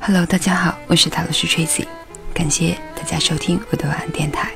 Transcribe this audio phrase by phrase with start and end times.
[0.00, 1.86] Hello，大家好，我是塔罗斯 Tracy，
[2.34, 4.50] 感谢大家收听我的晚安电台。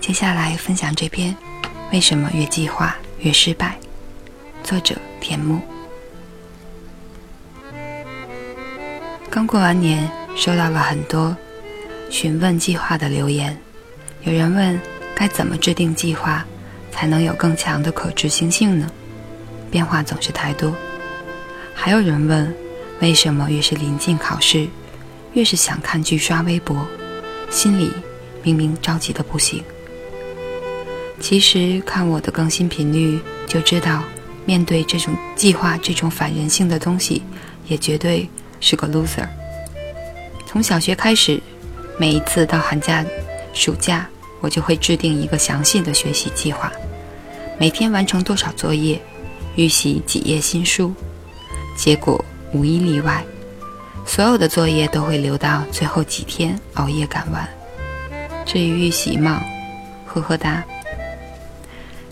[0.00, 1.36] 接下来分享这篇：
[1.90, 3.76] 为什么越计划越失败？
[4.62, 5.60] 作者田木。
[9.28, 11.36] 刚过完年，收到了很多
[12.12, 13.56] 询问计划的留言。
[14.22, 14.78] 有人问
[15.14, 16.44] 该怎么制定计划，
[16.90, 18.86] 才能有更强的可执行性呢？
[19.70, 20.76] 变化总是太多。
[21.74, 22.54] 还有人问。
[23.00, 24.68] 为什么越是临近考试，
[25.32, 26.86] 越是想看剧、刷微博，
[27.50, 27.90] 心里
[28.44, 29.64] 明明着急的不行？
[31.18, 34.04] 其实看我的更新频率就知道，
[34.44, 37.22] 面对这种计划、这种反人性的东西，
[37.66, 38.28] 也绝对
[38.60, 39.26] 是个 loser。
[40.46, 41.42] 从小学开始，
[41.98, 43.04] 每一次到寒假、
[43.52, 44.06] 暑假，
[44.40, 46.72] 我就会制定一个详细的学习计划，
[47.58, 49.00] 每天完成多少作业，
[49.56, 50.92] 预习几页新书，
[51.76, 52.24] 结果。
[52.54, 53.24] 无一例外，
[54.04, 57.48] 所有的作业都会留到最后几天熬夜赶完。
[58.44, 59.42] 至于预习嘛，
[60.04, 60.62] 呵呵哒。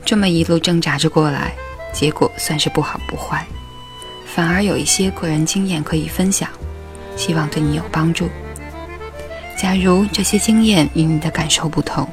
[0.02, 1.52] 这么一路挣扎着过来，
[1.92, 3.46] 结果算是不好不坏，
[4.24, 6.48] 反而有一些个人经验可以分享，
[7.16, 8.30] 希望对你有帮助。
[9.60, 12.08] 假如这些经验与你的感受不同，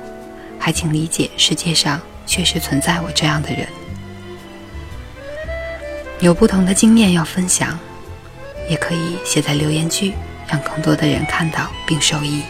[0.60, 3.66] 还请理解世界上确实存在我这样的人，
[6.20, 7.80] 有不同的经验要分享。
[8.70, 10.12] 也可以写在留言区，
[10.46, 12.42] 让更多的人看到并受益。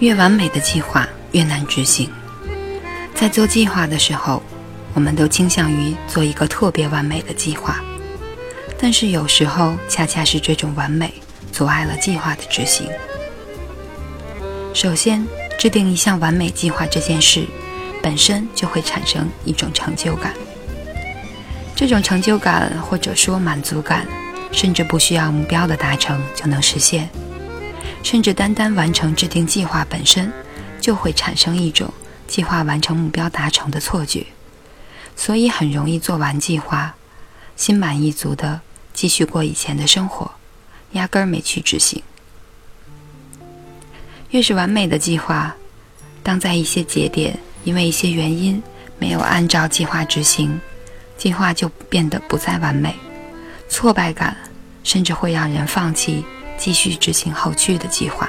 [0.00, 2.10] 越完美的计划越难执行。
[3.14, 4.42] 在做计划的时候，
[4.94, 7.80] 我们都倾向于做一个特别完美的计划，
[8.76, 11.14] 但是有时候恰恰是这种完美
[11.54, 12.84] 阻碍了计划的执行。
[14.74, 15.24] 首先，
[15.56, 17.46] 制定一项完美计划这件事，
[18.02, 20.34] 本身就会产生一种成就感。
[21.76, 24.04] 这种成就感或者说满足感，
[24.50, 27.08] 甚至不需要目标的达成就能实现，
[28.02, 30.32] 甚至单单完成制定计划本身，
[30.80, 31.88] 就会产生一种
[32.26, 34.26] 计划完成目标达成的错觉，
[35.14, 36.96] 所以很容易做完计划，
[37.54, 38.60] 心满意足的
[38.92, 40.32] 继续过以前的生活，
[40.94, 42.02] 压根儿没去执行。
[44.30, 45.54] 越是完美的计划，
[46.24, 48.60] 当在一些节点因为一些原因
[48.98, 50.60] 没有按照计划执行。
[51.16, 52.92] 计划就变得不再完美，
[53.68, 54.36] 挫败感
[54.82, 56.24] 甚至会让人放弃
[56.58, 58.28] 继续执行后续的计划。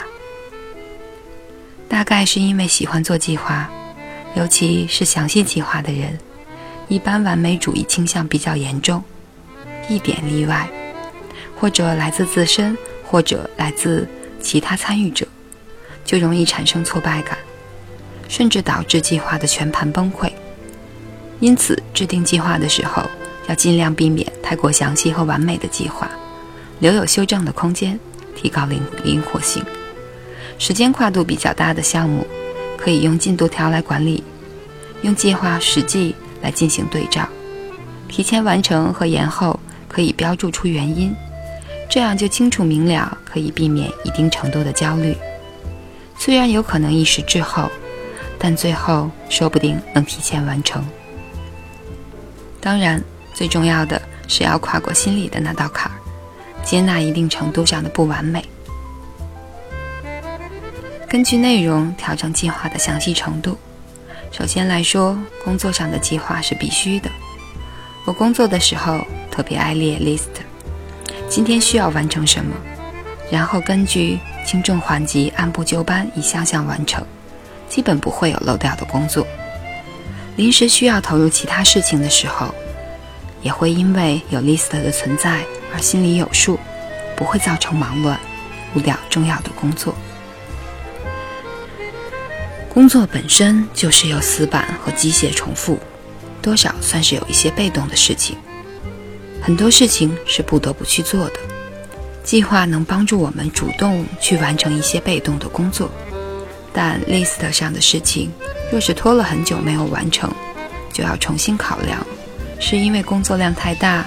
[1.89, 3.67] 大概是因为喜欢做计划，
[4.35, 6.17] 尤其是详细计划的人，
[6.87, 9.03] 一般完美主义倾向比较严重，
[9.89, 10.69] 一点例外，
[11.55, 14.07] 或者来自自身，或者来自
[14.41, 15.25] 其他参与者，
[16.03, 17.37] 就容易产生挫败感，
[18.27, 20.31] 甚至导致计划的全盘崩溃。
[21.39, 23.03] 因此，制定计划的时候，
[23.47, 26.09] 要尽量避免太过详细和完美的计划，
[26.79, 27.99] 留有修正的空间，
[28.35, 29.63] 提高灵灵活性。
[30.57, 32.25] 时间跨度比较大的项目，
[32.77, 34.23] 可以用进度条来管理，
[35.01, 37.27] 用计划实际来进行对照。
[38.07, 41.13] 提前完成和延后可以标注出原因，
[41.89, 45.15] 这样就清楚明了，可以避免一定程度的焦虑。
[46.17, 47.69] 虽然有可能一时滞后，
[48.37, 50.85] 但最后说不定能提前完成。
[52.59, 53.01] 当然，
[53.33, 55.95] 最重要的是要跨过心里的那道坎儿，
[56.63, 58.43] 接纳一定程度上的不完美。
[61.07, 63.57] 根据内容调整计划的详细程度。
[64.31, 67.09] 首先来说，工作上的计划是必须的。
[68.05, 70.43] 我工作的时候特别爱列 list，
[71.27, 72.55] 今天需要完成什么，
[73.31, 77.05] 然后根据轻重缓急按部就班一项项完成，
[77.67, 79.25] 基本不会有漏掉的工作。
[80.37, 82.53] 临时需要投入其他事情的时候，
[83.41, 85.43] 也会因为有 list 的存在
[85.73, 86.59] 而心里有数，
[87.15, 88.19] 不会造成忙乱，
[88.75, 89.95] 误掉重要的工作。
[92.69, 95.79] 工作本身就是由死板和机械重复，
[96.41, 98.37] 多少算是有一些被动的事情。
[99.45, 101.33] 很多事情是不得不去做的，
[102.23, 105.87] 计划能帮助我们主动去完成一些被动的工作，
[106.73, 108.31] 但 list 上的事情。
[108.71, 110.33] 若是拖了很久没有完成，
[110.91, 112.03] 就要重新考量，
[112.59, 114.03] 是因为工作量太大，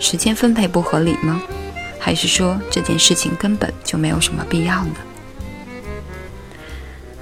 [0.00, 1.42] 时间分配不合理吗？
[2.00, 4.94] 还是说这件事情根本就没有什么必要呢？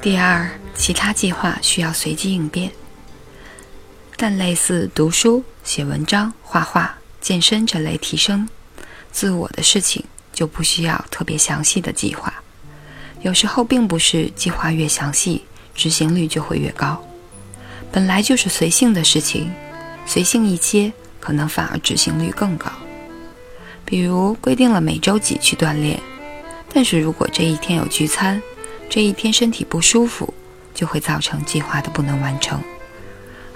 [0.01, 2.71] 第二，其他计划需要随机应变，
[4.17, 8.49] 但类似读书、写文章、画画、健身这类提升
[9.13, 12.33] 自我的事情，就不需要特别详细的计划，
[13.23, 15.45] 有时候并不是计划越详细，
[15.75, 17.03] 执行率就会越高。
[17.93, 19.51] 本来就是随性的事情，
[20.07, 22.71] 随性一些，可能反而执行率更高。
[23.85, 25.99] 比如规定了每周几去锻炼，
[26.73, 28.41] 但是如果这一天有聚餐，
[28.89, 30.33] 这一天身体不舒服，
[30.73, 32.63] 就会造成计划的不能完成。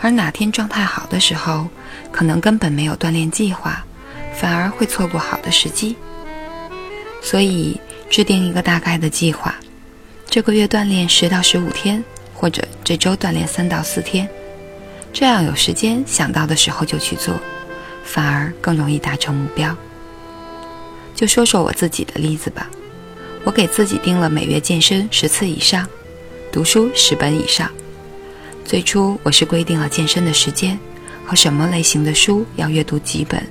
[0.05, 1.67] 而哪天状态好的时候，
[2.13, 3.83] 可能根本没有锻炼计划，
[4.37, 5.97] 反而会错过好的时机。
[7.23, 7.81] 所以
[8.11, 9.55] 制定一个大概的计划，
[10.29, 12.05] 这个月锻炼十到十五天。
[12.37, 14.29] 或者这周锻炼三到四天，
[15.15, 17.35] 这样有时间想到的时候就去做，
[18.05, 19.75] 反而更容易达成目标。
[21.15, 22.69] 就说说我自己的例子吧，
[23.45, 25.89] 我给自己定了每月健身十次以上，
[26.53, 27.71] 读书十本以上。
[28.65, 30.79] 最初我是规定了健身的时间
[31.27, 33.47] 和什么类型的书要阅读几本，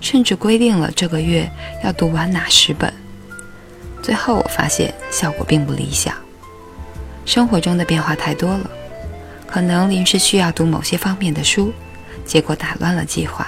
[0.00, 1.48] 甚至规定了这个月
[1.84, 2.92] 要读完哪十本。
[4.02, 6.12] 最后我发现效果并不理想。
[7.24, 8.68] 生活中的变化太多了，
[9.46, 11.72] 可能临时需要读某些方面的书，
[12.26, 13.46] 结果打乱了计划；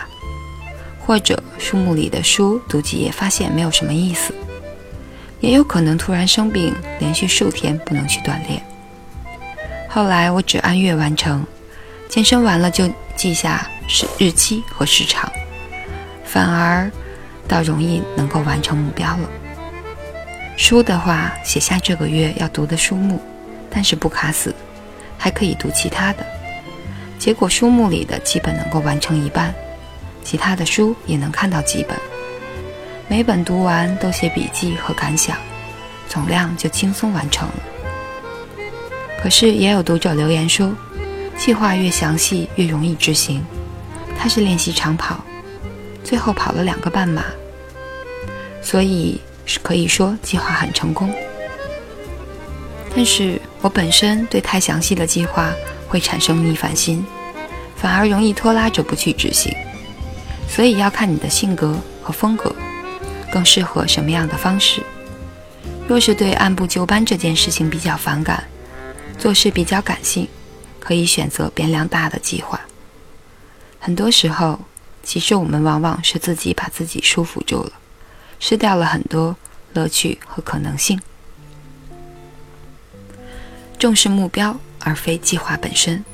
[1.01, 4.33] 或者书目里的书读几页发现没有什么意思；
[5.41, 8.65] 也有可能突然生病，连续数天不能去锻炼。
[9.95, 11.47] 后来我只按月完成，
[12.09, 15.31] 健身完了就记下时日期和时长，
[16.25, 16.91] 反而
[17.47, 19.31] 倒容易能够完成目标了。
[20.57, 23.23] 书的话，写下这个月要读的书目。
[23.71, 24.53] 但是不卡死，
[25.17, 26.27] 还可以读其他的。
[27.17, 29.55] 结果书目里的基本能够完成一半，
[30.25, 31.97] 其他的书也能看到几本。
[33.07, 35.37] 每本读完都写笔记和感想，
[36.09, 37.55] 总量就轻松完成了。
[39.25, 40.71] 可是也有读者留言说，
[41.39, 43.43] 计划越详细越容易执行。
[44.19, 45.25] 他是练习长跑，
[46.05, 47.25] 最后跑了两个半马，
[48.61, 51.11] 所以是可以说计划很成功。
[52.95, 55.51] 但是我本身对太详细的计划
[55.89, 57.03] 会产生逆反心，
[57.77, 59.51] 反而容易拖拉着不去执行。
[60.47, 62.55] 所以要看你的性格和风格，
[63.33, 64.83] 更适合什么样的方式。
[65.89, 68.45] 若是对按部就班这件事情比较反感，
[69.19, 70.29] 做事比较感性，
[70.81, 72.61] 可以选择变量大的计划。
[73.79, 74.61] 很多时候，
[75.03, 77.73] 其实我们往往是自己把自己束缚住了，
[78.39, 79.37] 失掉了很多
[79.73, 81.01] 乐趣和可能性。
[83.79, 86.05] 重视目标而非计划本身，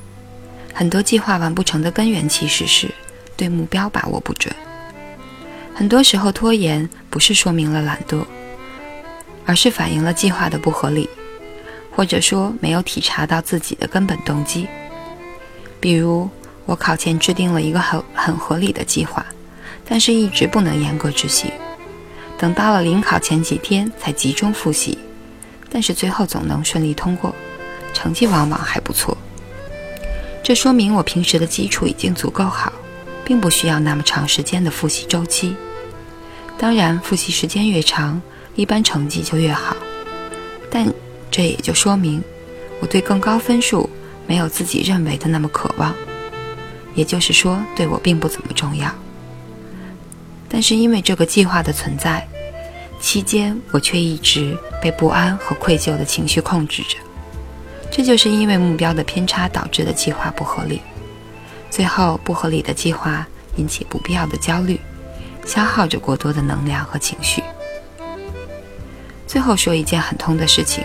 [0.75, 2.91] 很多计划完不成的根源其实是
[3.37, 4.55] 对目标把握不准。
[5.75, 8.25] 很多时候拖延不是说明了懒惰，
[9.47, 11.09] 而是反映了计划的不合理，
[11.91, 14.67] 或者说没有体察到自己的根本动机。
[15.81, 16.29] 比如
[16.67, 19.25] 我考前制定了一个很很合理的计划，
[19.85, 21.51] 但是一直不能严格执行，
[22.39, 24.99] 等到了临考前几天才集中复习，
[25.71, 27.35] 但是最后总能顺利通过。
[27.93, 29.17] 成绩往往还不错，
[30.45, 32.73] 这说明我平时的基础已经足够好，
[33.25, 35.57] 并不需要那么长时间的复习周期。
[36.57, 38.23] 当然，复习时间越长，
[38.55, 39.75] 一般成绩就越好。
[40.71, 40.87] 但
[41.31, 42.23] 这也就说明
[42.81, 43.89] 我对更高分数
[44.27, 45.95] 没有自己认为的那么渴望，
[46.95, 48.91] 也就是说，对我并不怎么重要。
[50.49, 52.27] 但是因为这个计划的存在，
[53.01, 56.97] 期间我却一直被不安和愧疚的情绪控制着。
[57.91, 60.81] 这就是因为目标的偏差导致的计划不合理，
[61.71, 63.27] 最后不合理的计划
[63.57, 64.81] 引起不必要的焦虑，
[65.45, 67.43] 消耗着过多的能量和情绪。
[69.27, 70.85] 最后说一件很痛的事情：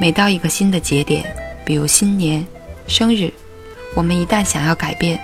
[0.00, 1.22] 每到一个新的节点，
[1.62, 2.46] 比如新年、
[2.88, 3.30] 生日，
[3.94, 5.20] 我们一旦想要改变，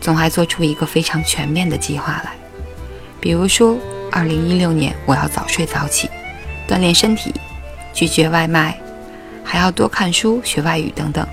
[0.00, 2.32] 总还做出一个非常全面的计划来。
[3.20, 3.78] 比如说，
[4.10, 6.10] 二零一六年我要早睡早起，
[6.66, 7.32] 锻炼身体，
[7.94, 8.76] 拒绝外卖。
[9.44, 11.24] 还要多看书、学外语等等，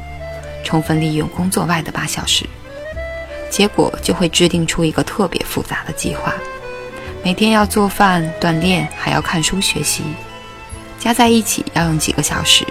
[0.63, 2.45] 充分利用工作外的八小时，
[3.49, 6.35] 结果就会制定出一个特别复杂的计划。
[7.23, 10.03] 每天要做饭、锻炼，还要看书学习，
[11.05, 12.65] 加在一起要用几个小时。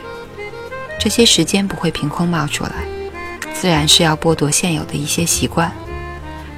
[0.99, 2.73] 这些时间不会凭空冒出来，
[3.55, 5.71] 自然是要剥夺现有的一些习惯，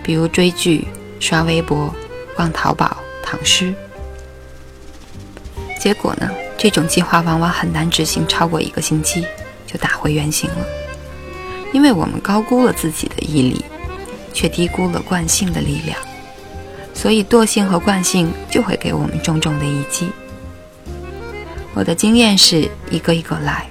[0.03, 0.89] 比如追剧、
[1.21, 1.95] 刷微博、
[2.35, 3.75] 逛淘宝、躺尸。
[5.79, 6.31] 结果呢？
[6.57, 9.27] 这种计划往往很难执行，超过一个星期
[9.67, 10.67] 就打回原形了，
[11.75, 13.63] 因为我们高估了自己的毅力，
[14.33, 15.99] 却低估了惯性的力量，
[16.95, 20.09] 所以惰性和惯性就会给我们重重的一击。
[21.77, 23.71] 我的经验是一个一个来，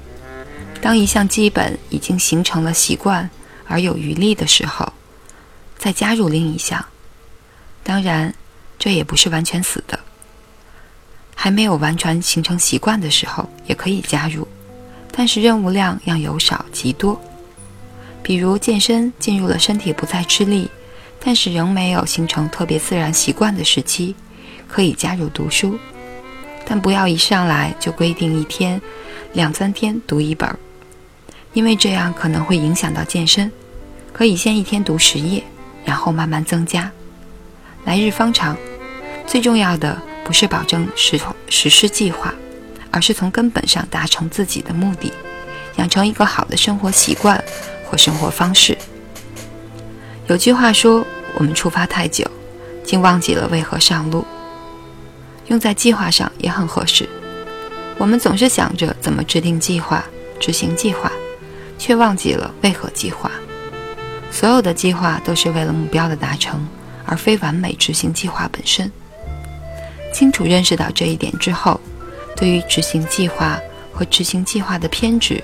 [0.80, 3.28] 当一项基本已经形成了习惯
[3.68, 4.94] 而有余力的时候，
[5.76, 6.86] 再加入另一项，
[7.84, 8.32] 当然
[8.78, 10.00] 这也不是完全死的。
[11.34, 14.48] 还没有完全形成习惯的时候，也可以加入，
[15.12, 17.20] 但是任务量要由少及多。
[18.22, 20.70] 比如健身进入了身体不再吃力，
[21.20, 24.14] 但是仍没有形成特别自然习惯的时期，
[24.68, 25.80] 可以加入读书，
[26.66, 28.82] 但不要一上来就规定一天、
[29.34, 30.50] 两三天读一本，
[31.54, 33.52] 因为这样可能会影响到健身。
[34.12, 35.44] 可以先一天读十页，
[35.84, 36.90] 然后慢慢增加，
[37.84, 38.58] 来日方长。
[39.28, 41.20] 最重要的不是保证实
[41.50, 42.34] 实施计划，
[42.92, 45.12] 而是从根本上达成自己的目的，
[45.76, 47.44] 养成一个好的生活习惯
[47.90, 48.78] 或生活方式。
[50.28, 51.06] 有句话说
[51.38, 52.26] ：“我们出发太久，
[52.84, 54.26] 竟忘记了为何上路。”
[55.48, 57.08] 用在计划上也很合适。
[57.98, 60.04] 我们总是想着怎么制定计划、
[60.40, 61.12] 执行计划，
[61.78, 63.32] 却忘记了为何计划。
[64.32, 66.68] 所有的计划都是为了目标的达成，
[67.06, 68.92] 而非完美执行计划本身。
[70.14, 71.80] 清楚认识到这一点之后，
[72.36, 73.58] 对于执行计划
[73.94, 75.42] 和执行计划的偏执，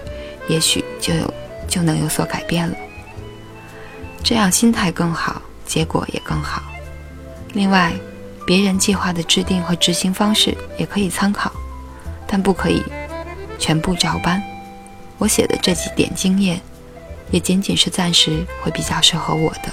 [0.50, 1.34] 也许就有
[1.70, 2.76] 就能有所改变了。
[4.24, 6.62] 这样心态更好，结果也更好。
[7.54, 7.94] 另外，
[8.46, 11.52] 别人计划的制定和执行方式也可以参考，
[12.28, 12.84] 但不可以
[13.60, 14.42] 全部照搬。
[15.18, 16.60] 我写的这几点经验，
[17.30, 19.72] 也仅仅是暂时会比较适合我的。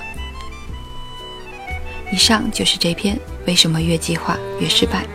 [2.12, 3.18] 以上就是这篇。
[3.46, 5.06] 为什么越计划越失败？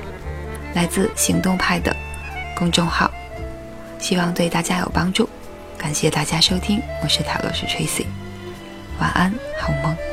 [0.74, 1.95] 来自行动派的
[2.57, 3.12] 公众号，
[4.00, 5.29] 希望对大家有帮助。
[5.77, 8.05] 感谢大家收听，我是塔罗斯 Tracy，
[9.00, 10.12] 晚安，好梦。